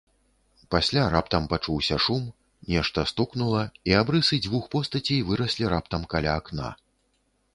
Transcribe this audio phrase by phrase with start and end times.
[0.75, 2.23] Пасля раптам пачуўся шум,
[2.73, 6.69] нешта стукнула, і абрысы дзвюх постацей выраслі раптам каля акна.